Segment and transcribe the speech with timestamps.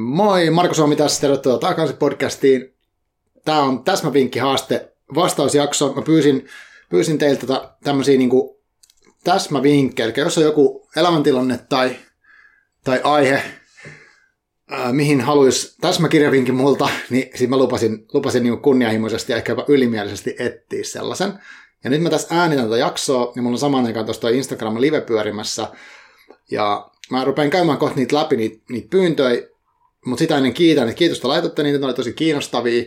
[0.00, 2.74] Moi, Marko Suomi tässä, tervetuloa takaisin podcastiin.
[3.44, 5.92] Tämä on täsmävinkki haaste vastausjakso.
[5.92, 6.46] Mä pyysin,
[6.88, 8.30] pyysin teiltä tota, tämmöisiä niin
[9.24, 11.96] täsmävinkkejä, eli jos on joku elämäntilanne tai,
[12.84, 13.42] tai aihe,
[14.70, 19.64] ää, mihin haluaisi täsmäkirjavinkin multa, niin siis mä lupasin, lupasin niin kunnianhimoisesti ja ehkä jopa
[19.68, 21.32] ylimielisesti etsiä sellaisen.
[21.84, 25.00] Ja nyt mä tässä äänitän tätä jaksoa, ja mulla on samaan aikaan tuossa Instagram live
[25.00, 25.68] pyörimässä,
[26.50, 29.57] ja mä rupean käymään kohta niitä läpi, niitä, niitä pyyntöjä,
[30.06, 32.84] mutta sitä ennen kiitän, että kiitosta laitatte niitä, oli tosi kiinnostavia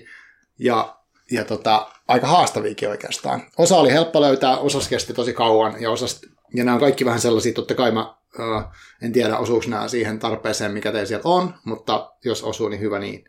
[0.60, 0.98] ja,
[1.32, 3.44] ja tota, aika haastaviakin oikeastaan.
[3.58, 6.22] Osa oli helppo löytää, osa kesti tosi kauan ja, osas,
[6.54, 8.64] ja nämä on kaikki vähän sellaisia, totta kai mä ö,
[9.02, 13.00] en tiedä osuuko nämä siihen tarpeeseen, mikä teillä siellä on, mutta jos osuu, niin hyvä
[13.00, 13.26] niin.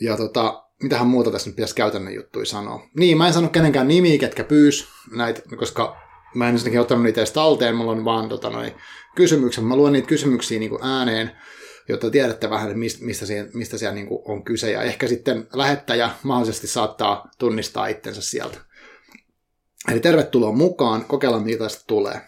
[0.00, 2.88] Ja tota, mitähän muuta tässä nyt pitäisi käytännön juttuja sanoa.
[2.96, 5.96] Niin, mä en sano kenenkään nimiä, ketkä pyys näitä, koska
[6.34, 8.74] mä en ensinnäkin ottanut niitä edes talteen, mulla on vaan tota, noi
[9.14, 9.64] kysymykset.
[9.64, 11.30] Mä luen niitä kysymyksiä niin kuin ääneen,
[11.88, 14.70] jotta tiedätte vähän, mistä, siellä, mistä siellä niin on kyse.
[14.70, 18.58] Ja ehkä sitten lähettäjä mahdollisesti saattaa tunnistaa itsensä sieltä.
[19.92, 22.20] Eli tervetuloa mukaan, kokeillaan mitä tästä tulee.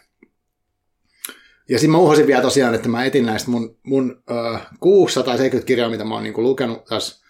[1.69, 5.91] Ja sitten mä uhosin vielä tosiaan, että mä etin näistä mun, mun uh, 670 kirjaa,
[5.91, 7.25] mitä mä oon niin lukenut tässä,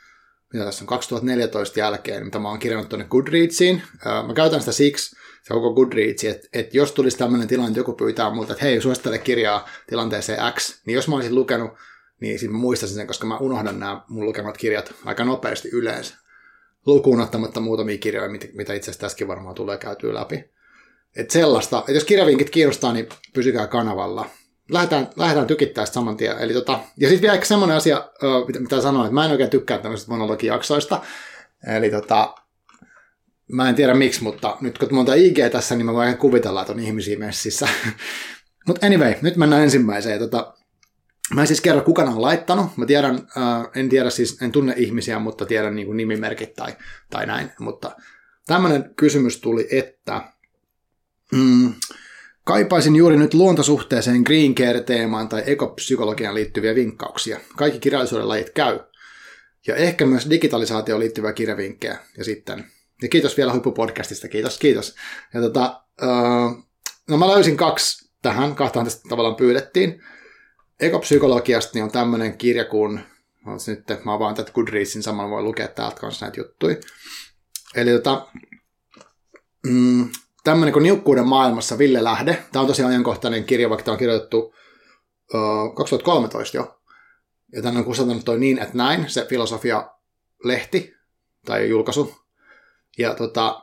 [0.52, 3.82] mitä tässä on 2014 jälkeen, mitä mä oon kirjannut tuonne Goodreadsiin.
[3.94, 7.80] Uh, mä käytän sitä siksi, se koko Goodreads, että, että jos tulisi tämmöinen tilanne, että
[7.80, 11.70] joku pyytää multa, että hei, suosittele kirjaa tilanteeseen X, niin jos mä olisin lukenut,
[12.20, 16.14] niin sitten mä muistaisin sen, koska mä unohdan nämä mun lukemat kirjat aika nopeasti yleensä.
[16.86, 20.44] Lukuun ottamatta muutamia kirjoja, mitä itse asiassa tässäkin varmaan tulee käytyä läpi.
[21.16, 24.30] Että sellaista, että jos kirjavinkit kiinnostaa, niin pysykää kanavalla.
[24.70, 26.38] Lähdetään, lähdetään tykittää sitä saman tien.
[26.38, 28.10] Eli tota, ja sitten vielä ehkä semmoinen asia,
[28.58, 31.02] mitä sanoin, että mä en oikein tykkää tämmöisistä monologijaksoista.
[31.66, 32.34] Eli tota,
[33.52, 36.72] Mä en tiedä miksi, mutta nyt kun monta IG tässä, niin mä voin kuvitella, että
[36.72, 37.68] on ihmisiä messissä.
[38.66, 40.18] mutta anyway, nyt mennään ensimmäiseen.
[40.18, 40.54] Tota,
[41.34, 42.76] mä en siis kerro, kuka on laittanut.
[42.76, 46.76] Mä tiedän, äh, en tiedä siis, en tunne ihmisiä, mutta tiedän niin kuin nimimerkit tai,
[47.10, 47.50] tai näin.
[47.58, 47.96] Mutta
[48.46, 50.22] tämmöinen kysymys tuli, että
[51.32, 51.74] mm,
[52.44, 57.40] kaipaisin juuri nyt luontosuhteeseen green care-teemaan tai ekopsykologiaan liittyviä vinkkauksia.
[57.56, 58.80] Kaikki kirjallisuuden lajit käy.
[59.66, 61.98] Ja ehkä myös digitalisaatioon liittyviä kirjavinkkejä.
[62.18, 62.64] Ja sitten
[63.02, 64.94] ja kiitos vielä huippupodcastista, kiitos, kiitos.
[65.34, 66.64] Ja tota, uh,
[67.08, 70.02] no mä löysin kaksi tähän, kahtaan tästä tavallaan pyydettiin.
[70.80, 73.00] Ekopsykologiasta niin on tämmöinen kirja kuin,
[73.66, 76.76] nyt, mä avaan tätä Goodreadsin samalla, voi lukea täältä kanssa näitä juttuja.
[77.74, 78.26] Eli tota,
[79.66, 80.08] mm,
[80.44, 82.44] tämmöinen kuin Niukkuuden maailmassa Ville Lähde.
[82.52, 84.54] Tämä on tosiaan ajankohtainen kirja, vaikka tämä on kirjoitettu
[85.34, 86.80] uh, 2013 jo.
[87.52, 90.94] Ja tänne on kustantanut toi niin, että näin, se filosofia-lehti
[91.44, 92.14] tai julkaisu,
[92.98, 93.62] ja tota,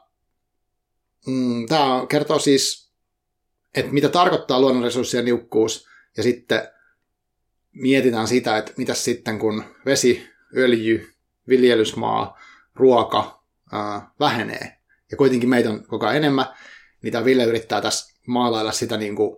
[1.27, 2.91] mm, tämä kertoo siis,
[3.75, 5.87] että mitä tarkoittaa luonnonresurssien niukkuus,
[6.17, 6.67] ja sitten
[7.75, 11.13] mietitään sitä, että mitä sitten kun vesi, öljy,
[11.47, 12.40] viljelysmaa,
[12.75, 14.78] ruoka ää, vähenee,
[15.12, 16.46] ja kuitenkin meitä on koko ajan enemmän,
[17.02, 19.38] niin Ville yrittää tässä maalailla sitä, niin kuin,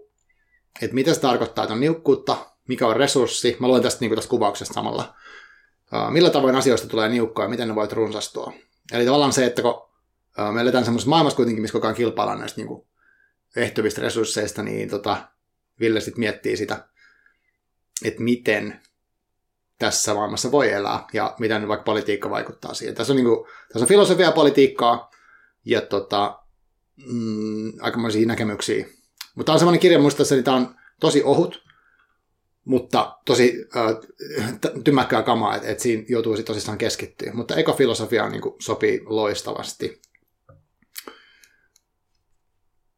[0.81, 2.37] että mitä se tarkoittaa, että on niukkuutta,
[2.67, 3.57] mikä on resurssi.
[3.59, 5.15] Mä luen tästä, niin kuin tästä kuvauksesta samalla.
[5.91, 8.53] Ää, millä tavoin asioista tulee niukkoa ja miten ne voit runsastua.
[8.91, 9.87] Eli tavallaan se, että kun
[10.51, 12.87] me eletään semmoisessa maailmassa kuitenkin, missä koko ajan kilpaillaan näistä niin kuin
[13.55, 15.27] ehtyvistä resursseista, niin tota,
[15.79, 16.87] Ville sitten miettii sitä,
[18.03, 18.81] että miten
[19.79, 22.95] tässä maailmassa voi elää ja miten vaikka politiikka vaikuttaa siihen.
[22.95, 25.11] Tässä on, niin kuin, tässä on filosofia politiikkaa
[25.65, 26.39] ja tota,
[27.11, 28.85] mm, aikamoisia näkemyksiä.
[29.35, 31.63] Mutta tämä on semmoinen kirja, että tämä on tosi ohut,
[32.65, 33.95] mutta tosi äh,
[34.83, 37.33] tymäkkää kamaa, että et siinä joutuu tosissaan keskittyä.
[37.33, 40.01] Mutta ekofilosofia niin kuin, sopii loistavasti.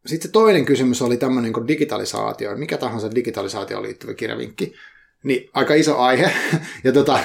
[0.06, 2.58] Sitten se toinen kysymys oli tämmöinen kuin digitalisaatio.
[2.58, 4.74] Mikä tahansa digitalisaatioon liittyvä kirjavinkki.
[5.24, 6.32] Niin aika iso aihe.
[6.84, 7.20] Ja tota,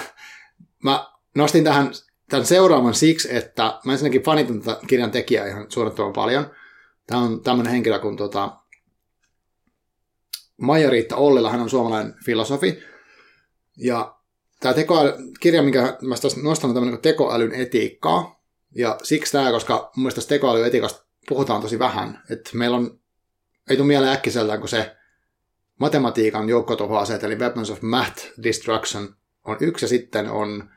[0.82, 1.92] mä nostin tähän
[2.28, 6.50] tämän seuraavan siksi, että mä ensinnäkin fanitan tätä kirjan tekijää ihan suunnattoman paljon.
[7.06, 8.56] Tämä on tämmöinen henkilö kuin tota,
[10.56, 12.78] Maija-Riitta Ollila, hän on suomalainen filosofi.
[13.76, 14.16] Ja
[14.60, 18.40] tämä tekoäly, kirja, minkä mä nostan, on tämmöinen tekoälyn etiikkaa.
[18.74, 22.22] Ja siksi tämä, koska mun mielestä tekoälyetiikasta puhutaan tosi vähän.
[22.30, 23.00] Että meillä on,
[23.70, 24.96] ei tule mieleen äkkiseltään, kun se
[25.80, 30.70] matematiikan joukkotuhoaseet, eli Weapons of Math Destruction on yksi, ja sitten on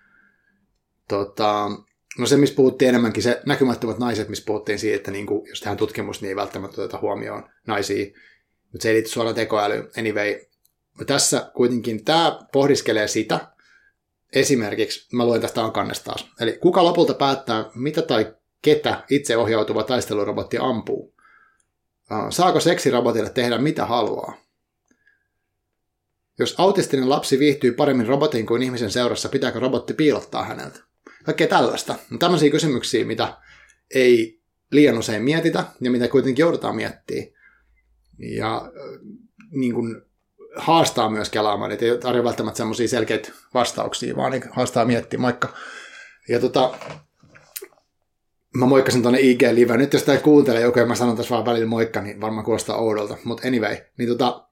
[1.08, 1.70] tota,
[2.18, 5.60] no se, missä puhuttiin enemmänkin, se näkymättömät naiset, missä puhuttiin siitä, että niin kuin, jos
[5.60, 8.06] tehdään tutkimus, niin ei välttämättä oteta huomioon naisia,
[8.72, 9.92] mutta se ei liity suoraan tekoäly.
[9.98, 10.40] Anyway,
[11.08, 13.48] tässä kuitenkin tämä pohdiskelee sitä,
[14.34, 20.58] esimerkiksi, mä luen tästä Ankannesta taas, eli kuka lopulta päättää, mitä tai ketä itseohjautuva taistelurobotti
[20.58, 21.14] ampuu.
[22.30, 24.38] Saako seksirobotille tehdä mitä haluaa?
[26.40, 30.80] Jos autistinen lapsi viihtyy paremmin robotin kuin ihmisen seurassa, pitääkö robotti piilottaa häneltä?
[31.24, 31.96] Kaikkea tällaista.
[32.10, 33.38] No, tämmöisiä kysymyksiä, mitä
[33.96, 34.40] ei
[34.72, 37.32] liian usein mietitä ja mitä kuitenkin joudutaan miettimään.
[38.20, 38.72] Ja
[39.52, 40.02] niin kuin,
[40.56, 45.54] haastaa myös kelaamaan, että ei tarvitse välttämättä semmoisia selkeitä vastauksia, vaan niin haastaa miettimään vaikka.
[46.30, 46.78] Ja tota,
[48.58, 49.78] mä moikkasin tuonne IG Live.
[49.78, 52.78] Nyt jos tämä kuuntelee joku ja mä sanon tässä vaan välillä moikka, niin varmaan kuulostaa
[52.78, 53.18] oudolta.
[53.24, 54.48] Mutta anyway, niin tota,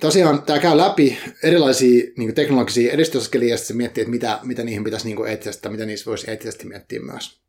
[0.00, 4.84] tosiaan tämä käy läpi erilaisia niin teknologisia edistysaskelia ja sitten miettii, että mitä, mitä niihin
[4.84, 7.40] pitäisi niin eettisesti, mitä niissä voisi eettisesti miettiä myös.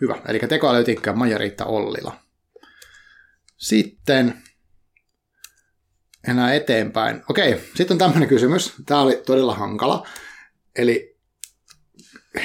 [0.00, 0.22] Hyvä.
[0.28, 2.16] Eli tekoälytiikka Maija-Riitta Ollila.
[3.56, 4.42] Sitten
[6.28, 7.22] enää eteenpäin.
[7.30, 8.72] Okei, sitten on tämmöinen kysymys.
[8.86, 10.06] Tämä oli todella hankala.
[10.76, 11.11] Eli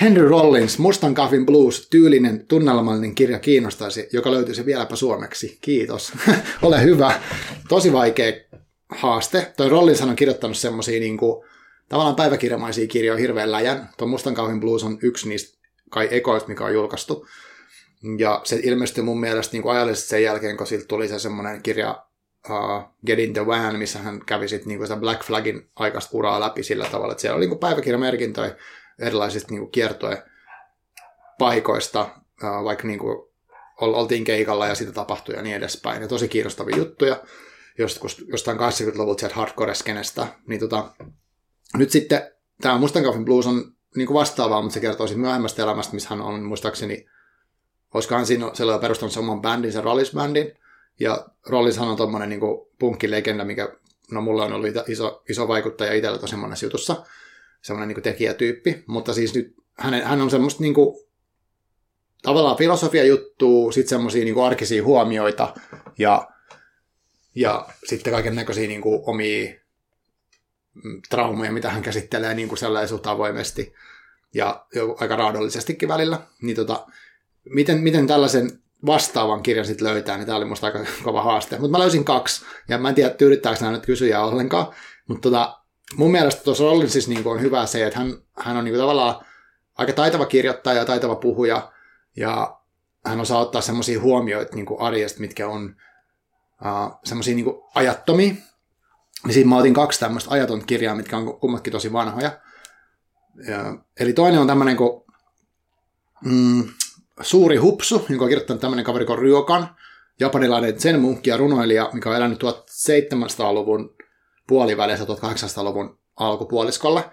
[0.02, 5.58] Henry Rollins, Mustan Coffin Blues, tyylinen tunnelmallinen kirja kiinnostaisi, joka löytyisi vieläpä suomeksi.
[5.62, 6.14] Kiitos.
[6.62, 7.20] Ole hyvä.
[7.70, 8.34] Tosi vaikea
[8.90, 9.54] haaste.
[9.58, 11.46] Toi Rollins on kirjoittanut semmoisia niin kuin,
[11.90, 13.90] tavallaan päiväkirjamaisia kirjoja hirveän läjän.
[13.98, 15.58] Tuo Mustan Coffin Blues on yksi niistä
[15.90, 17.28] kai ekoista, mikä on julkaistu.
[18.18, 21.64] Ja se ilmestyi mun mielestä niin kuin ajallisesti sen jälkeen, kun siltä tuli se semmoinen
[21.64, 22.04] kirja
[22.50, 26.40] uh, Get in the Van, missä hän kävi sitten niin sitä Black Flagin aikaista uraa
[26.40, 28.56] läpi sillä tavalla, että siellä oli niin päiväkirjamerkintöjä
[29.00, 30.18] erilaisista niin kuin
[31.40, 32.02] paikoista,
[32.44, 33.28] uh, vaikka niin kuin
[33.82, 36.02] oltiin keikalla ja sitä tapahtui ja niin edespäin.
[36.02, 37.24] Ja tosi kiinnostavia juttuja
[38.28, 40.28] jostain 80-luvulta sieltä hardcore-skenestä.
[40.48, 40.94] Niin tota,
[41.78, 45.94] nyt sitten tämä Mustankaffin Blues on niin kuin vastaavaa, mutta se kertoo siitä myöhemmästä elämästä,
[45.94, 47.06] missä hän on muistaakseni,
[47.94, 50.58] olisikohan siinä silloin perustanut sen oman bändin, sen Rollis-bändin,
[51.00, 52.42] ja Rollishan on tommonen niin
[52.80, 53.76] punkkilegenda, mikä
[54.12, 57.06] no mulla on ollut iso, iso vaikuttaja itsellä tosi monessa jutussa,
[57.68, 60.96] semmoinen niin tekijätyyppi, mutta siis nyt hän, hän on semmoista niin kuin,
[62.22, 65.54] tavallaan filosofia juttu, sitten semmoisia niin arkisia huomioita
[65.98, 66.28] ja,
[67.36, 69.54] ja sitten kaiken näköisiä niin omia
[70.74, 73.74] mm, traumoja, mitä hän käsittelee niin kuin sellaisen avoimesti
[74.34, 74.66] ja
[75.00, 76.20] aika raadollisestikin välillä.
[76.42, 76.88] Niin tota,
[77.46, 81.60] miten, miten tällaisen vastaavan kirjan sitten löytää, niin tämä oli musta aika kova haaste.
[81.60, 84.68] Mutta mä löysin kaksi, ja mä en tiedä, tyydyttääkö nämä nyt kysyjää ollenkaan,
[85.08, 85.60] mutta tota,
[85.96, 89.26] mun mielestä tuossa Rollins siis niin on hyvä se, että hän, hän on niin tavallaan
[89.78, 91.72] aika taitava kirjoittaja ja taitava puhuja,
[92.16, 92.60] ja
[93.06, 95.76] hän osaa ottaa semmoisia huomioita niin arjesta, mitkä on
[96.66, 97.46] uh, semmoisia niin
[97.76, 98.34] ajattomia.
[99.24, 102.40] Niin siinä mä otin kaksi tämmöistä ajatonta kirjaa, mitkä on kummatkin tosi vanhoja.
[103.48, 105.04] Ja, eli toinen on tämmöinen kuin
[106.26, 106.64] mm,
[107.22, 109.76] Suuri hupsu, jonka on kirjoittanut tämmöinen kaveri kuin Ryokan,
[110.20, 113.96] japanilainen zen munkki ja runoilija, mikä on elänyt 1700-luvun
[114.48, 117.12] puolivälissä 1800-luvun alkupuoliskolla.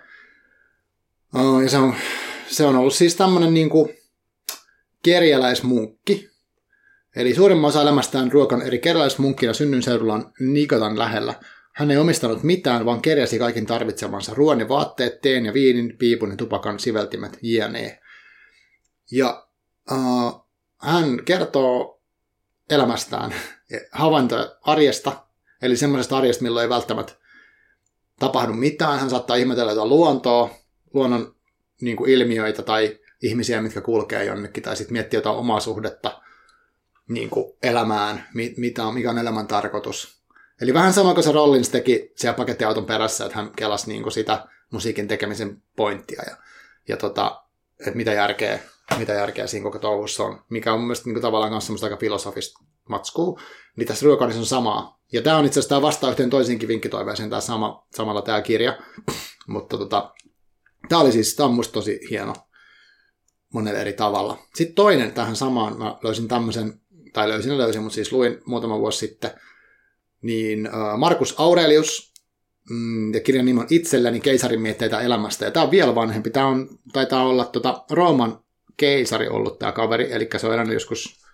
[1.63, 1.95] Ja se on,
[2.49, 3.71] se on ollut siis tämmöinen niin
[5.03, 6.31] kerjäläismunkki.
[7.17, 11.35] Eli suurimman osa elämästään Ruokan eri kerjäläismunkkina synnynseudullaan Nikotan lähellä.
[11.73, 16.31] Hän ei omistanut mitään, vaan kerjäsi kaikin tarvitsemansa ruoan ja vaatteet, teen ja viinin, piipun
[16.31, 18.01] ja tupakan siveltimet, jne.
[19.11, 19.47] Ja
[19.93, 20.47] uh,
[20.81, 22.03] hän kertoo
[22.71, 23.35] elämästään
[23.93, 25.13] havaintoja arjesta,
[25.63, 27.24] eli semmoisesta arjesta, milloin ei välttämättä
[28.19, 29.01] tapahdu mitään.
[29.01, 30.51] Hän saattaa ihmetellä jotain luontoa,
[30.95, 31.35] luonnon
[31.81, 36.21] niin kuin ilmiöitä tai ihmisiä, mitkä kulkee jonnekin, tai sitten miettiä jotain omaa suhdetta
[37.09, 40.25] niin kuin elämään, mitä on, mikä on elämän tarkoitus.
[40.61, 44.13] Eli vähän sama kuin se Rollins teki siellä pakettiauton perässä, että hän kelasi niin kuin
[44.13, 46.37] sitä musiikin tekemisen pointtia ja,
[46.89, 47.43] ja tota,
[47.81, 48.59] että mitä järkeä
[48.99, 51.97] mitä järkeä siinä koko touhussa on, mikä on mun mielestä niin tavallaan myös semmoista aika
[51.97, 53.41] filosofista matskua,
[53.77, 55.01] niin tässä ruokaudessa on samaa.
[55.13, 58.79] Ja tämä on itse asiassa tämä vastaa yhteen toisinkin vinkkitoiveeseen, tämä sama, samalla tämä kirja,
[59.47, 60.15] mutta tota,
[60.89, 62.35] tämä oli siis, tämä on musta tosi hieno
[63.53, 64.39] monella eri tavalla.
[64.55, 66.81] Sitten toinen tähän samaan, mä löysin tämmöisen,
[67.13, 69.31] tai löysin ja löysin, mutta siis luin muutama vuosi sitten,
[70.23, 72.13] niin Markus Aurelius,
[72.71, 76.47] mm, ja kirjan nimi on Itselläni keisarin mietteitä elämästä, ja tämä on vielä vanhempi, tämä
[76.47, 78.44] on, taitaa olla tota, Rooman
[78.77, 81.25] keisari ollut tämä kaveri, eli se on elänyt joskus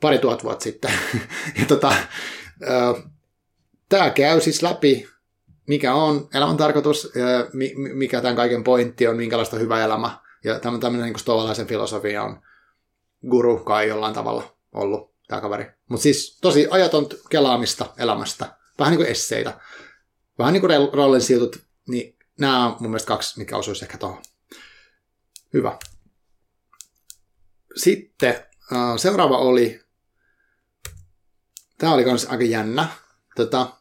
[0.00, 0.92] pari tuhat vuotta sitten.
[1.60, 1.94] ja tota,
[3.88, 5.08] tämä käy siis läpi,
[5.66, 7.12] mikä on elämän tarkoitus,
[7.94, 10.18] mikä tämän kaiken pointti on, minkälaista hyvä elämä.
[10.44, 12.42] Ja tämmöinen niin stoalaisen filosofia on
[13.30, 15.66] guru kai jollain tavalla ollut tämä kaveri.
[15.88, 18.56] Mutta siis tosi ajaton kelaamista elämästä.
[18.78, 19.60] Vähän niin kuin esseitä.
[20.38, 21.56] Vähän niin kuin Rollen siltut,
[21.88, 24.22] niin nämä on mun mielestä kaksi, mikä osuisi ehkä tuohon.
[25.52, 25.78] Hyvä.
[27.76, 28.34] Sitten
[28.72, 29.80] uh, seuraava oli,
[31.78, 32.88] tämä oli myös aika jännä.
[33.36, 33.76] Tota,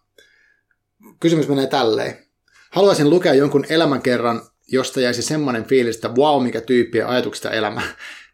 [1.20, 2.26] kysymys menee tälleen.
[2.72, 7.82] Haluaisin lukea jonkun elämänkerran, josta jäisi semmoinen fiilis, että wow, mikä tyyppi ja ajatuksista elämä.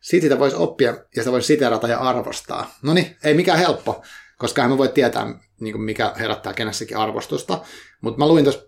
[0.01, 2.75] Siitä sitä voisi oppia ja sitä voisi siterata ja arvostaa.
[2.81, 4.03] No niin, ei mikään helppo.
[4.37, 7.61] koska hän voi tietää, niin kuin mikä herättää kenessäkin arvostusta.
[8.01, 8.61] Mutta mä luin tuossa,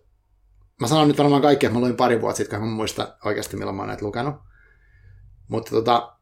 [0.82, 3.58] mä sanon nyt varmaan kaikki, että mä luin pari vuotta sitten, kun mä muista oikeasti,
[3.58, 4.36] milloin mä oon näitä lukenut.
[5.48, 6.17] Mutta tota,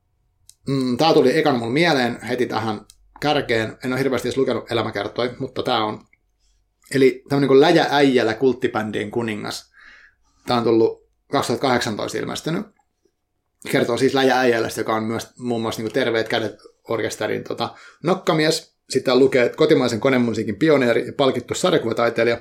[0.68, 2.82] mm, tää tuli ekan mun mieleen heti tähän
[3.20, 3.78] kärkeen.
[3.84, 6.06] En ole hirveästi edes lukenut elämäkertoi, mutta tämä on
[6.92, 9.72] Eli tämmöinen kuin Läjä Äijälä kulttibändien kuningas.
[10.48, 12.66] Tämä on tullut 2018 ilmestynyt.
[13.72, 16.56] Kertoo siis Läjä Äijälästä, joka on myös muun muassa niin Terveet kädet
[16.90, 18.76] orkesterin tota, nokkamies.
[18.90, 22.38] Sitten lukee kotimaisen konemusiikin pioneeri ja palkittu sarjakuvataiteilija.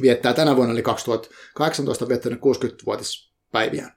[0.00, 3.92] Viettää tänä vuonna, eli 2018, viettänyt 60-vuotispäiviään.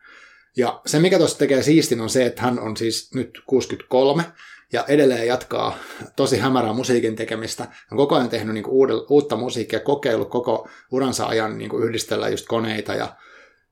[0.57, 4.25] Ja se, mikä tuossa tekee siistin, on se, että hän on siis nyt 63,
[4.73, 5.77] ja edelleen jatkaa
[6.15, 7.67] tosi hämärää musiikin tekemistä.
[7.91, 12.29] On koko ajan tehnyt niin kuin uutta musiikkia, kokeillut koko uransa ajan niin kuin yhdistellä
[12.29, 13.15] just koneita ja,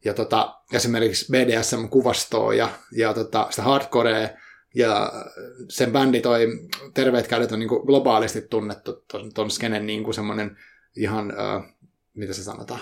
[0.06, 4.30] ja tota, esimerkiksi BDSM-kuvastoa ja, ja tota, sitä hardcorea,
[4.76, 5.12] ja
[5.70, 6.48] sen bändi toi
[6.94, 10.58] Terveet kädet on niin kuin globaalisti tunnettu ton, ton skenen niin kuin semmoinen
[10.96, 11.74] ihan, äh,
[12.14, 12.80] mitä se sanotaan,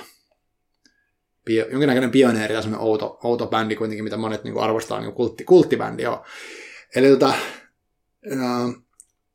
[1.45, 5.13] Pio, jonkinnäköinen pioneeri tai semmoinen outo, outo bändi kuitenkin, mitä monet niin kuin arvostaa, niin
[5.13, 6.25] kuin kultti, kulttibändi joo.
[6.95, 7.33] Eli tota,
[8.31, 8.83] äh,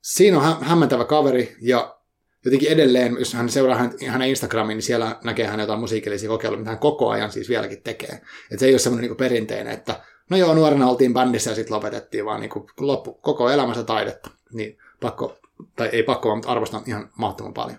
[0.03, 1.97] siinä on hä- hämmentävä kaveri ja
[2.45, 6.59] jotenkin edelleen, jos hän seuraa hän, hänen Instagramin, niin siellä näkee hän jotain musiikillisia kokeiluja,
[6.59, 8.21] mitä hän koko ajan siis vieläkin tekee.
[8.51, 10.01] Et se ei ole semmoinen niin perinteinen, että
[10.31, 12.51] no joo, nuorena oltiin bändissä ja sitten lopetettiin, vaan niin
[12.81, 14.31] loppu, koko elämänsä taidetta.
[14.53, 15.39] Niin pakko,
[15.77, 17.79] tai ei pakko, vaan arvostan ihan mahdottoman paljon.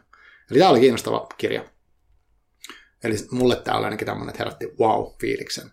[0.51, 1.63] Eli tämä oli kiinnostava kirja.
[3.03, 5.71] Eli mulle tämä oli ainakin tämmöinen, että herätti wow-fiiliksen.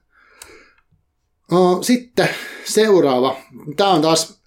[1.82, 2.28] Sitten
[2.64, 3.37] seuraava.
[3.76, 4.38] Tämä on taas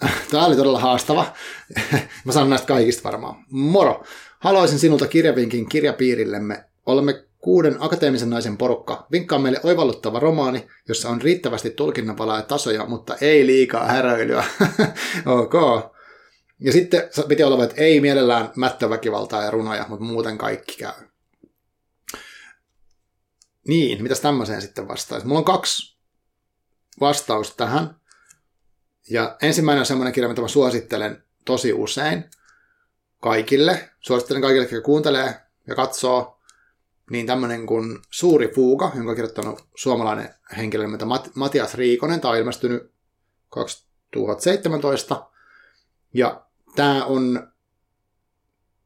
[0.30, 1.32] Tämä oli todella haastava.
[2.24, 3.44] Mä sanon näistä kaikista varmaan.
[3.50, 4.04] Moro!
[4.38, 6.64] Haluaisin sinulta kirjavinkin kirjapiirillemme.
[6.86, 9.06] Olemme kuuden akateemisen naisen porukka.
[9.12, 14.44] Vinkkaa meille oivalluttava romaani, jossa on riittävästi tulkinnanvalaa ja tasoja, mutta ei liikaa häröilyä.
[15.40, 15.54] ok.
[16.60, 21.06] Ja sitten piti olla, että ei mielellään mättöväkivaltaa ja runoja, mutta muuten kaikki käy.
[23.68, 25.26] Niin, mitäs tämmöiseen sitten vastaisi?
[25.26, 25.96] Mulla on kaksi
[27.00, 28.00] vastausta tähän.
[29.10, 32.24] Ja ensimmäinen on semmoinen kirja, mitä mä suosittelen tosi usein
[33.20, 33.90] kaikille.
[34.00, 35.34] Suosittelen kaikille, jotka kuuntelee
[35.66, 36.40] ja katsoo.
[37.10, 42.20] Niin tämmöinen kuin Suuri Fuuga, jonka on kirjoittanut suomalainen henkilö nimeltä Mat- Matias Riikonen.
[42.20, 42.92] Tämä on ilmestynyt
[43.48, 45.30] 2017.
[46.14, 46.46] Ja
[46.76, 47.52] tämä on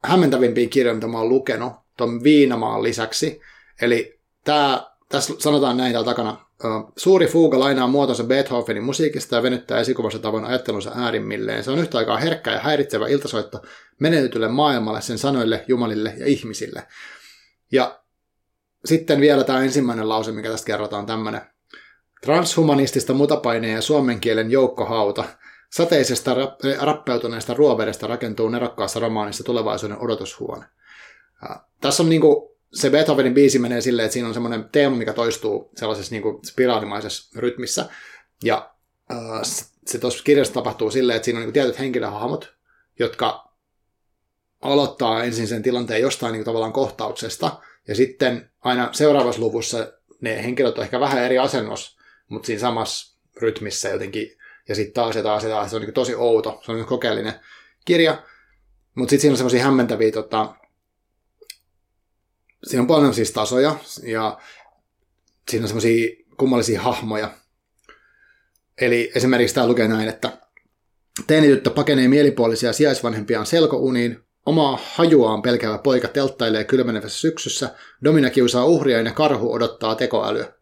[0.05, 3.41] hämmentävimpiä kirjoja, mitä mä oon lukenut tuon Viinamaan lisäksi.
[3.81, 6.51] Eli tämä, tässä sanotaan näin täällä takana,
[6.97, 11.65] Suuri fuuga lainaa muotonsa Beethovenin musiikista ja venyttää esikuvassa tavoin ajattelunsa äärimmilleen.
[11.65, 13.63] Se on yhtä aikaa herkkä ja häiritsevä iltasoitto
[13.99, 16.87] menetetylle maailmalle, sen sanoille, jumalille ja ihmisille.
[17.73, 18.01] Ja
[18.85, 21.41] sitten vielä tämä ensimmäinen lause, mikä tästä kerrotaan, tämmöinen.
[22.23, 25.25] Transhumanistista mutapaineen ja suomen kielen joukkohauta.
[25.71, 26.37] Sateisesta
[26.81, 30.65] rappeutuneesta ruovedesta rakentuu nerokkaassa romaanissa tulevaisuuden odotushuone.
[31.81, 35.71] Tässä on niinku se Beethovenin biisi menee silleen, että siinä on semmoinen teema, mikä toistuu
[35.77, 37.89] sellaisessa niin kuin spiraalimaisessa rytmissä.
[38.45, 38.71] Ja
[39.13, 39.19] äh,
[39.87, 42.55] se tuossa kirjassa tapahtuu silleen, että siinä on niin kuin tietyt henkilöhahmot,
[42.99, 43.53] jotka
[44.61, 50.43] aloittaa ensin sen tilanteen jostain niin kuin tavallaan kohtauksesta, ja sitten aina seuraavassa luvussa ne
[50.43, 51.99] henkilöt on ehkä vähän eri asennos,
[52.29, 54.37] mutta siinä samassa rytmissä jotenkin,
[54.69, 56.87] ja sitten taas ja taas ja taas, se on niin tosi outo, se on niin
[56.87, 57.35] kokeellinen
[57.85, 58.23] kirja,
[58.95, 60.55] mutta sitten siinä on semmoisia hämmentäviä tota,
[62.71, 64.39] siinä on paljon siis tasoja ja
[65.51, 67.31] siinä on semmoisia kummallisia hahmoja.
[68.81, 70.39] Eli esimerkiksi tämä lukee näin, että
[71.27, 77.75] teinityttö pakenee mielipuolisia sijaisvanhempiaan selkouniin, omaa hajuaan pelkäävä poika telttailee kylmenevässä syksyssä,
[78.05, 80.53] Domina kiusaa uhria ja karhu odottaa tekoälyä.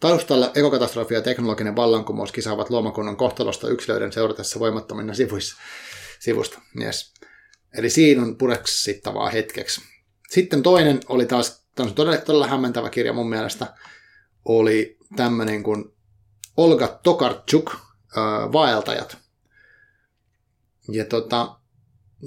[0.00, 5.56] Taustalla ekokatastrofi ja teknologinen vallankumous kisaavat luomakunnan kohtalosta yksilöiden seuratessa voimattomina sivuissa,
[6.18, 6.60] sivusta.
[6.80, 7.12] Yes.
[7.78, 9.80] Eli siinä on pureksittavaa hetkeksi.
[10.30, 13.74] Sitten toinen oli taas todella, todella hämmentävä kirja mun mielestä,
[14.44, 15.84] oli tämmöinen kuin
[16.56, 17.74] Olga Tokarczuk,
[18.52, 19.16] Vaeltajat.
[20.92, 21.56] Ja tota,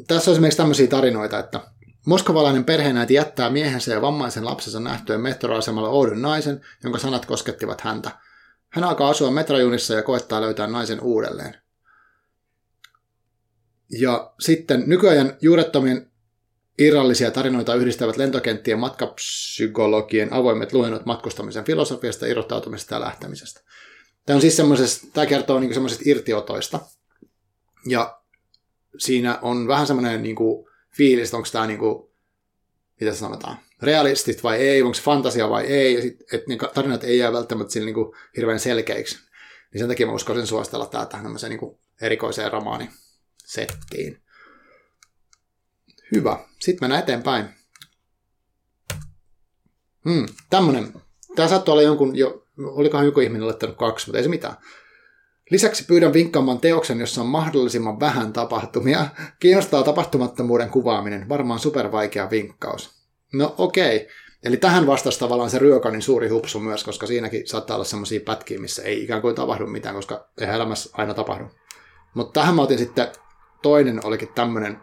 [0.08, 1.74] tässä on esimerkiksi tämmöisiä tarinoita, että
[2.06, 8.12] Moskovalainen perheenäiti jättää miehensä ja vammaisen lapsensa nähtyön metroasemalla oudon naisen, jonka sanat koskettivat häntä.
[8.70, 11.58] Hän alkaa asua metrojunissa ja koettaa löytää naisen uudelleen.
[14.00, 16.12] Ja sitten nykyajan juurettomien
[16.80, 23.62] Irrallisia tarinoita yhdistävät lentokenttien matkapsykologien avoimet luennot matkustamisen filosofiasta, irrottautumisesta ja lähtemisestä.
[24.26, 26.80] Tämä, on siis tämä kertoo niin semmoisesta irtiotoista.
[27.88, 28.20] Ja
[28.98, 32.10] siinä on vähän semmoinen niin kuin, fiilis, että onko tämä, niin kuin,
[33.02, 37.18] mitä sanotaan, realistit vai ei, onko fantasia vai ei, ja sit, että niin tarinat ei
[37.18, 39.20] jää välttämättä sille, niin kuin, hirveän selkeiksi.
[39.74, 44.23] Niin sen takia mä uskoisin suositella tätä tämmöiseen niin kuin, erikoiseen romaanisettiin.
[46.16, 46.40] Hyvä.
[46.60, 47.46] Sitten mennään eteenpäin.
[50.10, 50.94] Hmm, tämmönen.
[51.36, 54.56] Tämä saattoi olla jonkun jo, olikohan joku ihminen laittanut kaksi, mutta ei se mitään.
[55.52, 59.08] Lisäksi pyydän vinkkaamaan teoksen, jossa on mahdollisimman vähän tapahtumia.
[59.40, 61.30] Kiinnostaa tapahtumattomuuden kuvaaminen.
[61.30, 62.90] Varmaan supervaikea vinkkaus.
[63.34, 63.96] No okei.
[63.96, 64.08] Okay.
[64.44, 68.60] Eli tähän vastasi tavallaan se Ryökanin suuri hupsu myös, koska siinäkin saattaa olla sellaisia pätkiä,
[68.60, 71.46] missä ei ikään kuin tapahdu mitään, koska ei elämässä aina tapahdu.
[72.14, 73.08] Mutta tähän mä otin sitten,
[73.62, 74.78] toinen olikin tämmöinen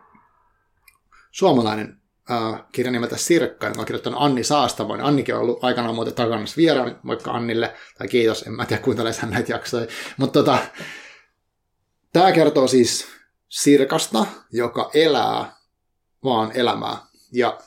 [1.31, 5.07] suomalainen äh, kirja nimeltä Sirkka, jonka on kirjoittanut Anni Saastamoinen.
[5.07, 9.03] Annikin on ollut aikanaan muuten takana vieraan, moikka Annille, tai kiitos, en mä tiedä kuinka
[9.21, 9.87] hän näitä jaksoja.
[10.17, 10.59] Mutta tota,
[12.13, 13.07] tämä kertoo siis
[13.49, 15.57] Sirkasta, joka elää
[16.25, 16.97] vaan elämää.
[17.33, 17.61] Ja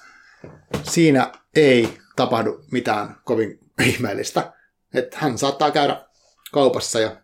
[0.84, 4.54] siinä ei tapahdu mitään kovin ihmeellistä.
[4.94, 6.06] Että hän saattaa käydä
[6.52, 7.16] kaupassa ja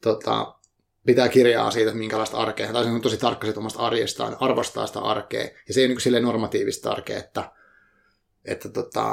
[0.00, 0.54] tota,
[1.06, 5.00] pitää kirjaa siitä, minkälaista arkea, tai se on tosi tarkka siitä omasta arjestaan, arvostaa sitä
[5.00, 7.52] arkea, ja se ei ole niin silleen normatiivista arkea, että,
[8.44, 9.06] että tota,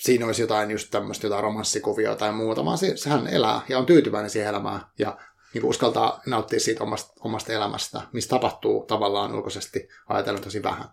[0.00, 3.86] siinä olisi jotain just tämmöistä jotain romanssikuvia tai muuta, vaan se, sehän elää ja on
[3.86, 5.18] tyytyväinen siihen elämään ja
[5.54, 10.88] niin kuin uskaltaa nauttia siitä omasta, omasta elämästä, mistä tapahtuu tavallaan ulkoisesti ajatellen tosi vähän.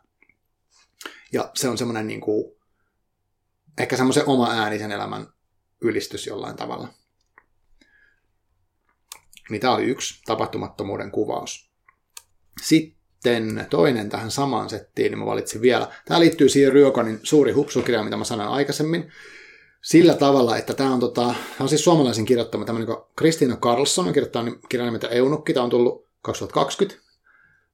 [1.33, 2.55] Ja se on semmoinen niin kuin,
[3.77, 5.27] ehkä semmoisen oma äänisen elämän
[5.81, 6.87] ylistys jollain tavalla.
[9.49, 11.71] Niin tämä oli yksi tapahtumattomuuden kuvaus.
[12.61, 15.87] Sitten toinen tähän samaan settiin, niin mä valitsin vielä.
[16.05, 19.11] Tämä liittyy siihen Ryökonin suuri hupsukirja, mitä mä sanoin aikaisemmin.
[19.81, 24.13] Sillä tavalla, että tämä on, tota, on siis suomalaisen kirjoittama tämmöinen kuin Kristiina Carlson on
[24.13, 25.53] kirjoittanut kirjan nimeltä Eunukki.
[25.53, 27.07] Tämä on tullut 2020.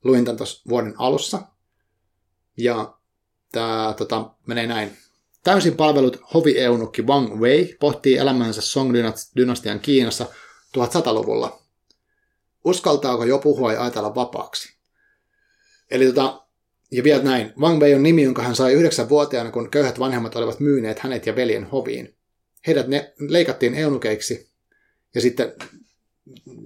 [0.03, 1.41] Luin tämän tuossa vuoden alussa.
[2.57, 2.97] Ja
[3.51, 4.97] tämä tota, menee näin.
[5.43, 10.25] Täysin palvelut hovi-eunukki Wang Wei pohtii elämänsä Song-dynastian Kiinassa
[10.77, 11.62] 1100-luvulla.
[12.63, 14.77] Uskaltaako jo puhua ja ajatella vapaaksi?
[15.91, 16.43] Eli tota,
[16.91, 17.53] ja vielä näin.
[17.59, 21.35] Wang Wei on nimi, jonka hän sai yhdeksänvuotiaana, kun köyhät vanhemmat olivat myyneet hänet ja
[21.35, 22.15] veljen hoviin.
[22.67, 24.51] Heidät ne leikattiin eunukeiksi,
[25.15, 25.53] ja sitten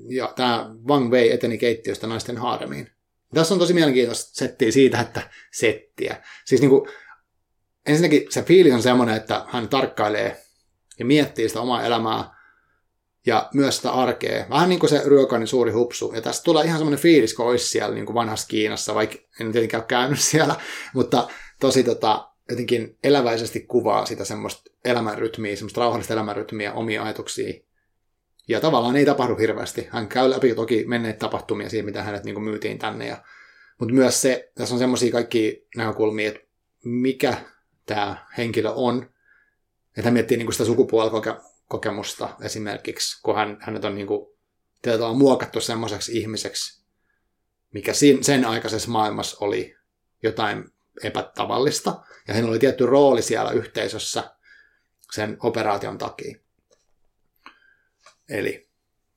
[0.09, 2.91] ja tämä Wang Wei eteni keittiöstä naisten haaremiin.
[3.33, 6.23] Tässä on tosi mielenkiintoista settiä siitä, että settiä.
[6.45, 6.89] Siis niin kuin,
[7.85, 10.41] ensinnäkin se fiilis on semmoinen, että hän tarkkailee
[10.99, 12.36] ja miettii sitä omaa elämää
[13.27, 14.45] ja myös sitä arkea.
[14.49, 16.11] Vähän niin kuin se Ryökanin suuri hupsu.
[16.15, 19.51] Ja tästä tulee ihan semmoinen fiilis, kun olisi siellä niin kuin vanhassa Kiinassa, vaikka en
[19.51, 20.55] tietenkään ole käynyt siellä,
[20.93, 21.27] mutta
[21.59, 27.53] tosi tota, jotenkin eläväisesti kuvaa sitä semmoista elämänrytmiä, semmoista rauhallista elämänrytmiä, omia ajatuksia.
[28.47, 29.87] Ja tavallaan ei tapahdu hirveästi.
[29.91, 33.07] Hän käy läpi toki menneet tapahtumia siinä, mitä hänet niin kuin myytiin tänne.
[33.07, 33.17] Ja,
[33.79, 36.39] mutta myös se, tässä on semmoisia kaikki näkökulmia, että
[36.83, 37.37] mikä
[37.85, 39.09] tämä henkilö on.
[39.97, 40.65] Että hän miettii niin kuin sitä
[41.67, 44.27] sukupuolikokemusta esimerkiksi, kun hän, hänet on niin kuin,
[45.01, 46.83] on muokattu semmoiseksi ihmiseksi,
[47.73, 49.75] mikä sen aikaisessa maailmassa oli
[50.23, 50.65] jotain
[51.03, 52.03] epätavallista.
[52.27, 54.35] Ja hän oli tietty rooli siellä yhteisössä
[55.13, 56.37] sen operaation takia.
[58.29, 58.69] Eli,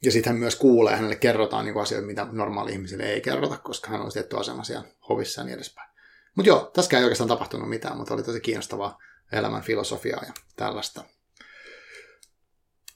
[0.03, 3.91] ja sitten hän myös kuulee, hänelle kerrotaan niin asioita, mitä normaali ihmisille ei kerrota, koska
[3.91, 5.91] hän on tietty asema siellä hovissa ja niin edespäin.
[6.35, 8.99] Mutta joo, tässä ei oikeastaan tapahtunut mitään, mutta oli tosi kiinnostavaa
[9.33, 11.05] elämän filosofiaa ja tällaista.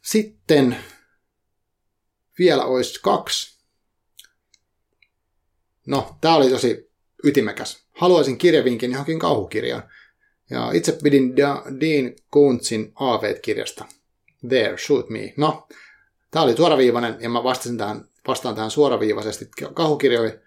[0.05, 0.77] Sitten
[2.39, 3.59] vielä olisi kaksi.
[5.87, 6.91] No, tämä oli tosi
[7.25, 7.87] ytimekäs.
[7.93, 9.83] Haluaisin kirjavinkin johonkin kauhukirjaan.
[10.51, 13.85] Ja itse pidin Dean Kuntzin AV-kirjasta.
[14.49, 15.35] There, shoot me.
[15.37, 15.69] No,
[16.31, 20.45] tämä oli suoraviivainen ja mä vastasin tähän, vastaan tähän suoraviivaisesti kauhukirjoihin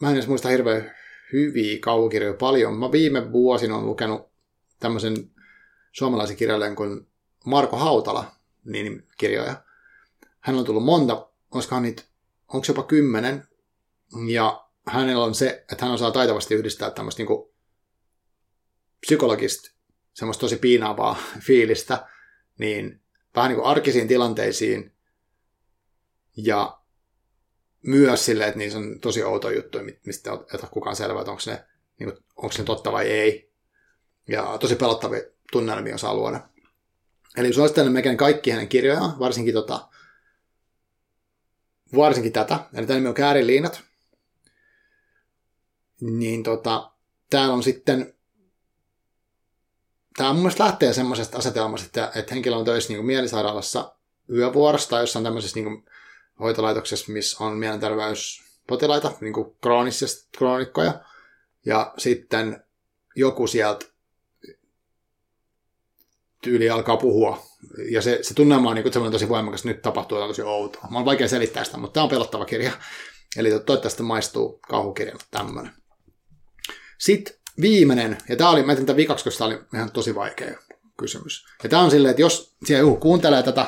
[0.00, 0.94] mä en edes muista hirveän
[1.32, 2.78] hyviä kauhukirjoja paljon.
[2.78, 4.30] Mä viime vuosina on lukenut
[4.80, 5.30] tämmöisen
[5.92, 7.06] suomalaisen kirjailijan kuin
[7.44, 8.32] Marko Hautala
[8.64, 9.62] niin kirjoja.
[10.40, 12.02] Hän on tullut monta, olisikohan niitä,
[12.48, 13.48] onko jopa kymmenen,
[14.28, 17.52] ja hänellä on se, että hän osaa taitavasti yhdistää tämmöistä niin
[19.00, 19.70] psykologista,
[20.14, 22.06] semmoista tosi piinaavaa fiilistä,
[22.58, 23.00] niin
[23.36, 24.92] vähän niin kuin arkisiin tilanteisiin
[26.36, 26.78] ja
[27.82, 31.42] myös silleen, että niissä on tosi outo juttu, mistä ei ole kukaan selvää, että onko
[31.46, 31.64] ne,
[31.98, 33.52] niin kuin, onko ne totta vai ei.
[34.28, 36.40] Ja tosi pelottavia tunnelmia osaa luoda.
[37.36, 39.88] Eli suosittelen melkein kaikki hänen kirjojaan, varsinkin, tota,
[41.96, 42.60] varsinkin tätä.
[42.74, 43.82] Eli tämä nimi on Kääriliinat.
[46.00, 46.92] Niin tota,
[47.30, 48.14] täällä on sitten
[50.16, 53.96] tämä mun mielestä lähtee semmoisesta asetelmasta, että, että henkilö on töissä niin mielisairaalassa
[54.30, 55.84] yövuorosta tai jossain tämmöisessä niin
[56.40, 59.56] hoitolaitoksessa, missä on mielenterveyspotilaita, niin kuin
[60.36, 61.04] kroonikkoja,
[61.66, 62.64] ja sitten
[63.16, 63.86] joku sieltä
[66.42, 67.46] tyyli alkaa puhua.
[67.90, 70.88] Ja se, se tunnelma on niin kuin tosi voimakas, nyt tapahtuu jotain tosi outoa.
[70.90, 72.72] Mä on vaikea selittää sitä, mutta tämä on pelottava kirja.
[73.36, 75.72] Eli toivottavasti maistuu kauhukirjalle tämmöinen.
[76.98, 80.58] Sitten viimeinen, ja tämä oli, mä tämän vikaksi, koska tämä oli ihan tosi vaikea
[80.98, 81.44] kysymys.
[81.62, 83.66] Ja tämä on silleen, että jos siellä joku kuuntelee tätä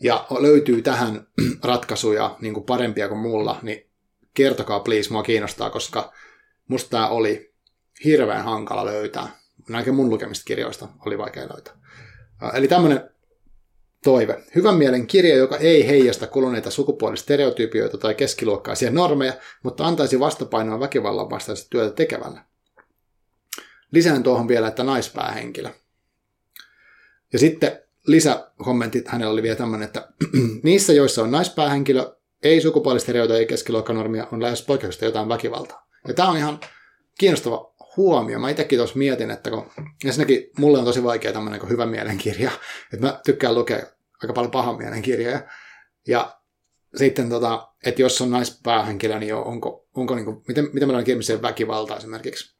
[0.00, 1.26] ja löytyy tähän
[1.64, 3.90] ratkaisuja niin kuin parempia kuin mulla, niin
[4.34, 6.12] kertokaa please, mua kiinnostaa, koska
[6.68, 7.54] musta tämä oli
[8.04, 9.28] hirveän hankala löytää.
[9.68, 11.83] Näinkin mun lukemista kirjoista oli vaikea löytää.
[12.52, 13.10] Eli tämmöinen
[14.04, 14.44] toive.
[14.54, 21.30] Hyvän mielen kirja, joka ei heijasta kuluneita sukupuolistereotypioita tai keskiluokkaisia normeja, mutta antaisi vastapainoa väkivallan
[21.30, 22.40] vastaista työtä tekevälle.
[23.92, 25.70] Lisään tuohon vielä, että naispäähenkilö.
[27.32, 30.08] Ja sitten lisäkommentit hänellä oli vielä tämmöinen, että
[30.62, 35.86] niissä, joissa on naispäähenkilö, ei sukupuolistereoita ei keskiluokkanormia, on lähes poikkeuksesta jotain väkivaltaa.
[36.08, 36.60] Ja tämä on ihan
[37.18, 38.38] kiinnostava huomio.
[38.38, 39.70] Mä itsekin tuossa mietin, että kun
[40.04, 42.50] ensinnäkin mulle on tosi vaikea tämmöinen hyvä mielenkirja,
[42.92, 43.86] että mä tykkään lukea
[44.22, 45.40] aika paljon pahan mielen kirjoja.
[46.08, 46.40] Ja
[46.96, 51.42] sitten, tota, että jos on naispäähenkilö, niin onko, onko niin kuin, miten, miten mä kirjoitan
[51.42, 52.54] väkivaltaa esimerkiksi.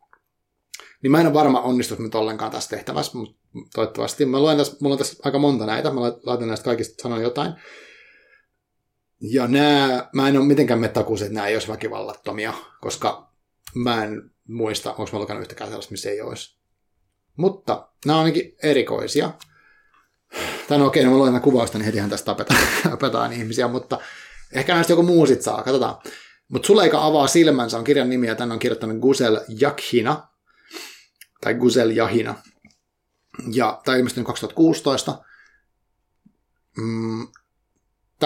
[1.03, 3.37] Niin mä en ole varma onnistunut nyt ollenkaan tässä tehtävässä, mutta
[3.75, 4.27] toivottavasti.
[4.27, 7.53] Mä luen tässä, mulla on tässä aika monta näitä, mä laitan näistä kaikista sanon jotain.
[9.21, 13.33] Ja nämä, mä en ole mitenkään me takuisin, että nämä ei olisi väkivallattomia, koska
[13.75, 16.59] mä en muista, onko mä lukenut yhtäkään sellaista, missä ei olisi.
[17.37, 19.31] Mutta nämä on ainakin erikoisia.
[20.69, 23.99] Tai no okei, no mä luen kuvausta, niin hetihän tästä tapetaan, tapetaan ihmisiä, mutta
[24.53, 25.97] ehkä näistä joku muu sit saa, katsotaan.
[26.49, 30.29] Mutta Suleika avaa silmänsä on kirjan nimi ja tänne on kirjoittanut Gusel Jakhina,
[31.41, 32.35] tai Gusel Jahina.
[33.53, 35.25] Ja tämä ilmestyi 2016.
[36.77, 37.29] Mm,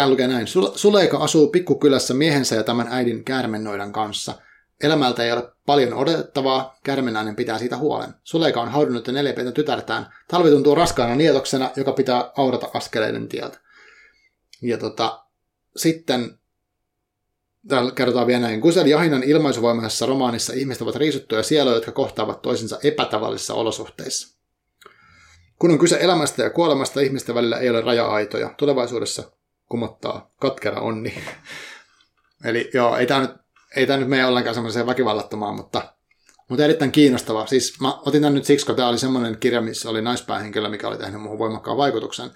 [0.07, 0.47] lukee näin.
[0.75, 4.35] Suleika asuu pikkukylässä miehensä ja tämän äidin käärmennoidan kanssa.
[4.83, 8.15] Elämältä ei ole paljon odotettavaa, kärmenäinen pitää siitä huolen.
[8.25, 10.07] Suleika on haudunut jo neljä pientä tytärtään.
[10.29, 13.59] Talvi tuntuu raskaana nietoksena, joka pitää aurata askeleiden tieltä.
[14.63, 15.25] Ja tota,
[15.77, 16.39] sitten
[17.69, 18.61] täällä kerrotaan vielä näin.
[18.61, 24.39] Gusel Jahinan ilmaisuvoimaisessa romaanissa ihmiset ovat riisuttuja sieluja, jotka kohtaavat toisensa epätavallisissa olosuhteissa.
[25.59, 28.55] Kun on kyse elämästä ja kuolemasta, ihmisten välillä ei ole raja-aitoja.
[28.57, 29.33] Tulevaisuudessa
[29.69, 31.23] kumottaa katkera onni.
[32.45, 33.31] Eli joo, ei tämä nyt,
[33.77, 35.95] ei tämä nyt mene ollenkaan semmoiseen väkivallattomaan, mutta,
[36.49, 37.47] mutta erittäin kiinnostavaa.
[37.47, 40.89] Siis mä otin tämän nyt siksi, kun tämä oli semmoinen kirja, missä oli naispäähenkilö, mikä
[40.89, 42.31] oli tehnyt muuhun voimakkaan vaikutuksen.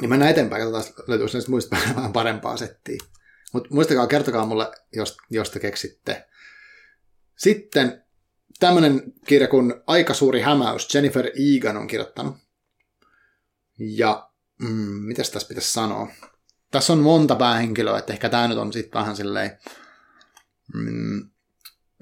[0.00, 2.98] Niin mennään eteenpäin, katsotaan, löytyykö näistä muista vähän parempaa settiä.
[3.52, 6.24] Mutta muistakaa, kertokaa mulle, jos, jos te keksitte.
[7.36, 8.04] Sitten
[8.60, 12.36] tämmöinen kirja kuin Aika suuri hämäys, Jennifer Egan on kirjoittanut.
[13.78, 14.30] Ja
[14.62, 14.68] mm,
[15.06, 16.08] mitäs tässä pitäisi sanoa?
[16.74, 19.58] Tässä on monta päähenkilöä, että ehkä tämä nyt on sitten vähän silleen,
[20.74, 21.30] mm,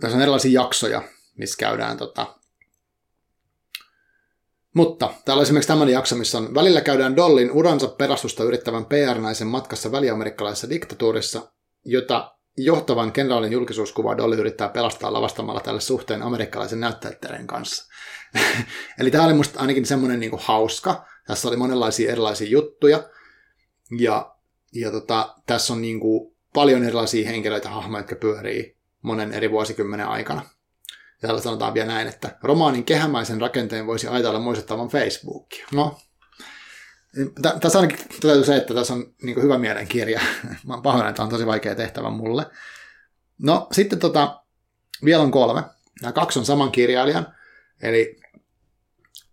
[0.00, 1.02] tässä on erilaisia jaksoja,
[1.38, 2.38] missä käydään tota,
[4.74, 9.46] mutta täällä on esimerkiksi tämmöinen jakso, missä on välillä käydään Dollin uransa perastusta yrittävän PR-naisen
[9.46, 11.52] matkassa väliamerikkalaisessa diktatuurissa,
[11.84, 17.92] jota johtavan kenraalin julkisuuskuva Dolly yrittää pelastaa lavastamalla tälle suhteen amerikkalaisen näyttelijän kanssa.
[19.00, 23.10] Eli tämä oli musta ainakin semmoinen niinku hauska, tässä oli monenlaisia erilaisia juttuja.
[23.98, 24.32] Ja,
[24.74, 30.08] ja tota, tässä on niin kuin paljon erilaisia henkilöitä, hahmoja, jotka pyörii monen eri vuosikymmenen
[30.08, 30.42] aikana.
[31.22, 35.66] Ja täällä sanotaan vielä näin, että romaanin kehämäisen rakenteen voisi ajatella muistettavan Facebookia.
[35.72, 35.98] No,
[37.60, 40.20] tässä ainakin toteutuu se, että tässä on niin hyvä mielenkirja.
[40.66, 42.46] Mä pahoin, että on tosi vaikea tehtävä mulle.
[43.38, 44.42] No, sitten tota,
[45.04, 45.62] vielä on kolme.
[46.02, 47.34] Nämä kaksi on saman kirjailijan.
[47.82, 48.20] Eli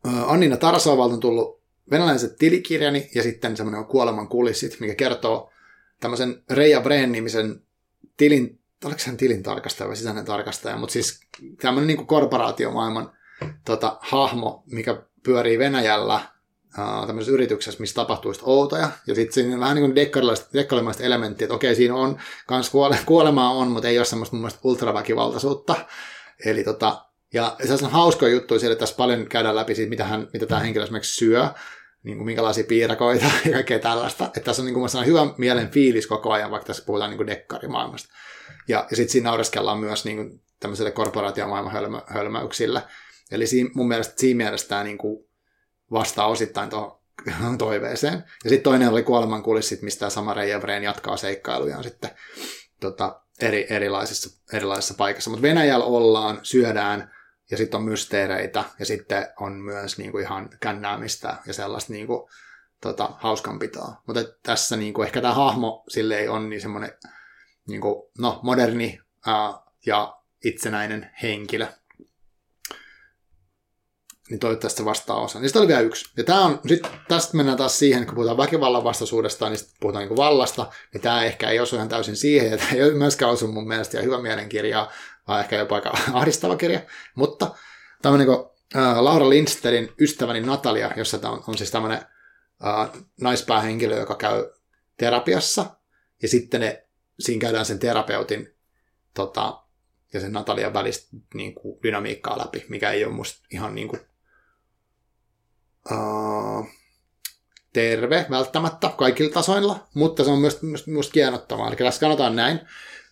[0.04, 1.59] Annina Tarsovalta on tullut
[1.92, 5.52] venäläiset tilikirjani ja sitten semmoinen kuoleman kulissit, mikä kertoo
[6.00, 7.62] tämmöisen Reija Breen-nimisen
[8.18, 11.20] tilin, oliko hän tilin tarkastaja vai sisäinen tarkastaja, mutta siis
[11.62, 13.12] tämmöinen niin korporaatiomaailman
[13.66, 16.22] tota, hahmo, mikä pyörii Venäjällä
[16.78, 18.90] uh, tämmöisessä yrityksessä, missä tapahtuu outoja.
[19.08, 19.96] Ja sitten siinä on vähän niin kuin
[20.54, 24.42] dekkarimaista elementtiä, että okei, siinä on, kans kuole, kuolemaa on, mutta ei ole semmoista mun
[24.42, 25.76] mielestä ultraväkivaltaisuutta.
[26.46, 30.28] Eli tota, ja se on hauskoja juttuja siellä, tässä paljon käydään läpi siitä, mitä, hän,
[30.34, 31.48] mitä tämä henkilö esimerkiksi syö
[32.04, 34.26] niin kuin minkälaisia piirakoita ja kaikkea tällaista.
[34.26, 37.28] Että tässä on niin kuin hyvä mielen fiilis koko ajan, vaikka tässä puhutaan niin kuin
[37.28, 38.10] dekkarimaailmasta.
[38.68, 42.84] Ja, ja sitten siinä naureskellaan myös niin kuin tämmöiselle korporaatiomaailman hölmö, hölmäyksille.
[43.32, 45.26] Eli siinä, mun mielestä siinä mielessä tämä niin kuin
[45.92, 48.24] vastaa osittain tuohon toiveeseen.
[48.44, 52.10] Ja sitten toinen oli kuoleman kulissit, mistä tämä sama Reija Vreen jatkaa seikkailujaan sitten
[52.80, 55.30] tota, eri, erilaisissa, erilaisissa paikassa.
[55.30, 57.12] Mutta Venäjällä ollaan, syödään,
[57.52, 62.08] ja sitten on mysteereitä, ja sitten on myös niin kuin ihan kännäämistä ja sellaista niin
[62.08, 62.30] kuin,
[62.82, 64.02] tota, hauskanpitoa.
[64.08, 66.92] Mutta tässä niin kuin, ehkä tämä hahmo sille ei ole niin semmoinen
[67.68, 69.54] niin kuin, no, moderni ää,
[69.86, 71.68] ja itsenäinen henkilö.
[74.30, 75.40] niin toivottavasti se vastaa osa.
[75.40, 76.12] Niistä oli vielä yksi.
[76.18, 80.08] Ja tää on, sit tästä mennään taas siihen, kun puhutaan väkivallan vastaisuudesta, niin sitten puhutaan
[80.08, 83.68] niin vallasta, niin tämä ehkä ei osu ihan täysin siihen, tämä ei myöskään osu mun
[83.68, 84.92] mielestä ja hyvä mielenkirja,
[85.30, 86.80] vaan ehkä jopa aika ahdistava kirja.
[87.16, 87.56] Mutta
[88.02, 88.50] tämmöinen kuin
[89.00, 92.00] Laura Lindsterin ystäväni Natalia, jossa on, on siis tämmöinen
[92.66, 92.90] äh,
[93.22, 94.52] naispäähenkilö, joka käy
[94.98, 95.66] terapiassa,
[96.22, 96.88] ja sitten ne,
[97.20, 98.56] siinä käydään sen terapeutin
[99.14, 99.64] tota,
[100.14, 104.02] ja sen Natalian välistä niin kuin, dynamiikkaa läpi, mikä ei ole musta ihan niin kuin,
[105.92, 106.68] uh,
[107.74, 111.68] terve välttämättä kaikilla tasoilla, mutta se on myös, myös, kienottavaa.
[111.68, 112.60] Eli tässä sanotaan näin.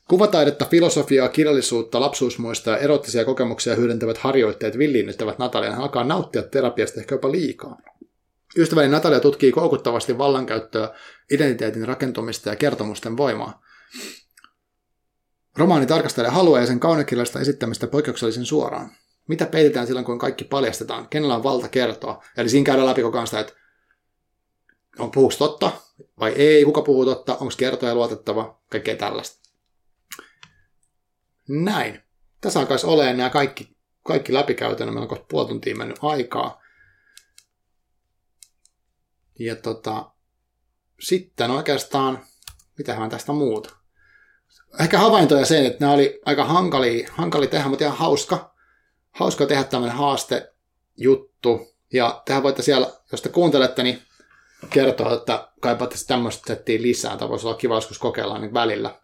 [0.08, 7.16] Kuvataidetta, filosofiaa, kirjallisuutta, lapsuusmuista ja erottisia kokemuksia hyödyntävät harjoitteet villiinnyttävät Natalian alkaa nauttia terapiasta ehkä
[7.16, 7.78] jopa liikaa.
[8.58, 10.96] Ystäväni Natalia tutkii koukuttavasti vallankäyttöä,
[11.32, 13.62] identiteetin rakentumista ja kertomusten voimaa.
[15.58, 18.92] Romaani tarkastelee halua ja sen kaunokirjallista esittämistä poikkeuksellisen suoraan.
[19.28, 21.08] Mitä peitetään silloin, kun kaikki paljastetaan?
[21.10, 22.24] Kenellä on valta kertoa?
[22.38, 23.54] Eli siinä käydään läpi koko ajan sitä, että
[25.00, 25.72] on puhuuko totta
[26.20, 29.47] vai ei, kuka puhuu totta, onko kertoja luotettava, kaikkea tällaista.
[31.48, 32.04] Näin.
[32.42, 34.94] Tässä alkaisi olemaan nämä kaikki, kaikki läpikäytännön.
[34.94, 36.62] Meillä on kohta puoli tuntia mennyt aikaa.
[39.40, 40.12] Ja tota,
[41.00, 42.20] sitten oikeastaan,
[42.78, 43.70] mitähän tästä muuta.
[44.80, 48.56] Ehkä havaintoja sen, että nämä oli aika hankali, hankali tehdä, mutta ihan hauska.
[49.12, 51.76] Hauska tehdä tämmöinen haastejuttu.
[51.94, 54.02] Ja tehän voitte siellä, jos te kuuntelette, niin
[54.70, 57.18] kertoa, että kaipaatte tämmöistä settiä lisää.
[57.18, 59.02] Tämä voisi olla kiva joskus kokeilla niin välillä.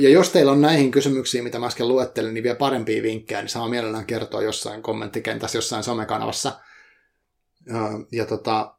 [0.00, 3.48] Ja jos teillä on näihin kysymyksiin, mitä mä äsken luettelin, niin vielä parempia vinkkejä, niin
[3.48, 6.60] saa mielellään kertoa jossain kommenttikentässä, jossain somekanavassa.
[8.12, 8.74] Ja tota,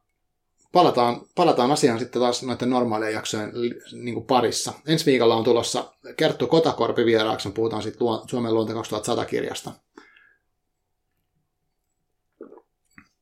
[0.72, 3.52] palataan, palataan asiaan sitten taas noiden normaalien jaksojen
[3.92, 4.74] niin kuin parissa.
[4.88, 9.72] Ensi viikolla on tulossa Kerttu Kotakorpi vieraaksi, puhutaan sitten Suomen luonto 2100 kirjasta.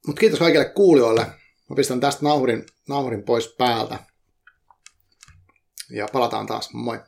[0.08, 1.26] Mutta kiitos kaikille kuulijoille.
[1.70, 4.00] Mä pistän tästä nauhurin, nauhurin pois päältä.
[5.90, 6.74] Ja palataan taas.
[6.74, 7.00] Moi.